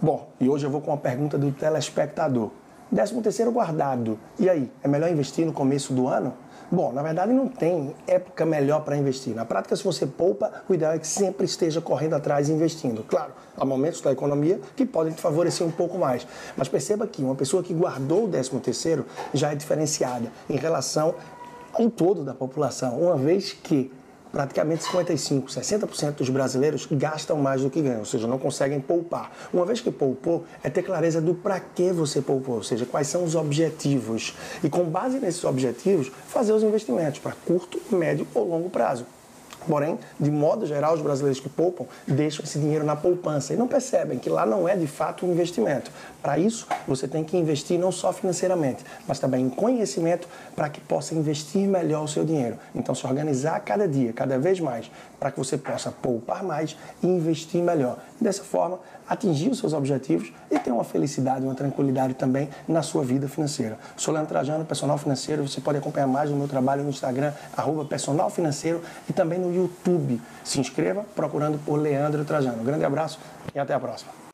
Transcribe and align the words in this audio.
Bom, 0.00 0.28
e 0.38 0.46
hoje 0.46 0.66
eu 0.66 0.70
vou 0.70 0.82
com 0.82 0.90
uma 0.90 0.98
pergunta 0.98 1.38
do 1.38 1.50
telespectador. 1.50 2.50
13 2.94 3.20
terceiro 3.22 3.50
guardado. 3.50 4.18
E 4.38 4.48
aí, 4.48 4.70
é 4.82 4.88
melhor 4.88 5.10
investir 5.10 5.46
no 5.46 5.52
começo 5.52 5.94
do 5.94 6.06
ano? 6.06 6.34
Bom, 6.70 6.92
na 6.92 7.00
verdade 7.00 7.32
não 7.32 7.48
tem 7.48 7.94
época 8.06 8.44
melhor 8.44 8.84
para 8.84 8.96
investir. 8.96 9.34
Na 9.34 9.44
prática, 9.44 9.74
se 9.74 9.82
você 9.82 10.06
poupa, 10.06 10.52
o 10.68 10.74
ideal 10.74 10.92
é 10.92 10.98
que 10.98 11.06
sempre 11.06 11.46
esteja 11.46 11.80
correndo 11.80 12.14
atrás 12.14 12.48
e 12.48 12.52
investindo. 12.52 13.04
Claro, 13.04 13.32
há 13.56 13.64
momentos 13.64 14.02
da 14.02 14.12
economia 14.12 14.60
que 14.76 14.84
podem 14.84 15.14
te 15.14 15.20
favorecer 15.20 15.66
um 15.66 15.70
pouco 15.70 15.96
mais. 15.96 16.26
Mas 16.56 16.68
perceba 16.68 17.06
que 17.06 17.22
uma 17.22 17.34
pessoa 17.34 17.62
que 17.62 17.72
guardou 17.72 18.24
o 18.24 18.28
13 18.28 18.50
terceiro 18.60 19.06
já 19.32 19.52
é 19.52 19.54
diferenciada 19.54 20.30
em 20.50 20.56
relação 20.56 21.14
ao 21.72 21.88
todo 21.88 22.22
da 22.22 22.34
população, 22.34 23.00
uma 23.00 23.16
vez 23.16 23.52
que 23.52 23.90
praticamente 24.36 24.84
55, 24.84 25.48
60% 25.48 26.16
dos 26.16 26.28
brasileiros 26.28 26.86
gastam 26.90 27.38
mais 27.38 27.62
do 27.62 27.70
que 27.70 27.80
ganham, 27.80 28.00
ou 28.00 28.04
seja, 28.04 28.26
não 28.26 28.38
conseguem 28.38 28.78
poupar. 28.78 29.32
Uma 29.50 29.64
vez 29.64 29.80
que 29.80 29.90
poupou, 29.90 30.44
é 30.62 30.68
ter 30.68 30.82
clareza 30.82 31.22
do 31.22 31.32
para 31.32 31.58
que 31.58 31.90
você 31.90 32.20
poupou, 32.20 32.56
ou 32.56 32.62
seja, 32.62 32.84
quais 32.84 33.06
são 33.06 33.24
os 33.24 33.34
objetivos. 33.34 34.34
E 34.62 34.68
com 34.68 34.84
base 34.84 35.18
nesses 35.20 35.42
objetivos, 35.42 36.12
fazer 36.28 36.52
os 36.52 36.62
investimentos 36.62 37.18
para 37.18 37.32
curto, 37.32 37.80
médio 37.90 38.26
ou 38.34 38.46
longo 38.46 38.68
prazo. 38.68 39.06
Porém, 39.66 39.98
de 40.18 40.30
modo 40.30 40.66
geral, 40.66 40.94
os 40.94 41.02
brasileiros 41.02 41.40
que 41.40 41.48
poupam 41.48 41.86
deixam 42.06 42.44
esse 42.44 42.58
dinheiro 42.58 42.84
na 42.84 42.94
poupança 42.94 43.52
e 43.52 43.56
não 43.56 43.66
percebem 43.66 44.18
que 44.18 44.30
lá 44.30 44.46
não 44.46 44.68
é 44.68 44.76
de 44.76 44.86
fato 44.86 45.26
um 45.26 45.32
investimento. 45.32 45.90
Para 46.22 46.38
isso, 46.38 46.66
você 46.86 47.06
tem 47.06 47.22
que 47.24 47.36
investir 47.36 47.78
não 47.78 47.92
só 47.92 48.12
financeiramente, 48.12 48.84
mas 49.06 49.18
também 49.18 49.44
em 49.44 49.50
conhecimento 49.50 50.28
para 50.54 50.68
que 50.68 50.80
possa 50.80 51.14
investir 51.14 51.68
melhor 51.68 52.04
o 52.04 52.08
seu 52.08 52.24
dinheiro. 52.24 52.58
Então, 52.74 52.94
se 52.94 53.06
organizar 53.06 53.58
cada 53.60 53.86
dia, 53.86 54.12
cada 54.12 54.38
vez 54.38 54.60
mais, 54.60 54.90
para 55.18 55.30
que 55.30 55.38
você 55.38 55.56
possa 55.56 55.90
poupar 55.90 56.42
mais 56.42 56.76
e 57.02 57.06
investir 57.06 57.62
melhor. 57.62 57.98
Dessa 58.20 58.42
forma, 58.42 58.78
atingir 59.08 59.50
os 59.50 59.58
seus 59.58 59.72
objetivos 59.72 60.32
e 60.50 60.58
ter 60.58 60.70
uma 60.70 60.84
felicidade, 60.84 61.44
uma 61.44 61.54
tranquilidade 61.54 62.14
também 62.14 62.48
na 62.66 62.82
sua 62.82 63.04
vida 63.04 63.28
financeira. 63.28 63.78
Sou 63.96 64.12
Leandro 64.12 64.30
Trajano, 64.30 64.64
personal 64.64 64.98
financeiro. 64.98 65.46
Você 65.46 65.60
pode 65.60 65.78
acompanhar 65.78 66.06
mais 66.06 66.30
do 66.30 66.36
meu 66.36 66.48
trabalho 66.48 66.82
no 66.82 66.90
Instagram, 66.90 67.32
arroba 67.56 67.84
personal 67.84 68.30
financeiro 68.30 68.82
e 69.08 69.12
também 69.12 69.38
no 69.46 69.54
YouTube. 69.54 70.20
Se 70.44 70.60
inscreva 70.60 71.04
procurando 71.14 71.58
por 71.64 71.80
Leandro 71.80 72.24
Trajano. 72.24 72.60
Um 72.60 72.64
grande 72.64 72.84
abraço 72.84 73.18
e 73.54 73.58
até 73.58 73.74
a 73.74 73.80
próxima. 73.80 74.25